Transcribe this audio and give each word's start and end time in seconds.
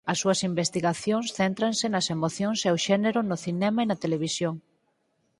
As 0.11 0.17
súas 0.21 0.39
investigacións 0.51 1.25
céntranse 1.39 1.85
nas 1.89 2.07
emocións 2.15 2.59
e 2.67 2.69
o 2.75 2.81
xénero 2.87 3.19
no 3.29 3.37
cinema 3.45 3.79
e 3.81 3.89
na 3.89 3.99
televisión. 4.03 4.55